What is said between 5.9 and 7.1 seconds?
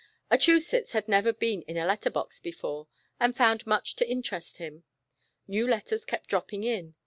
kept dropping in.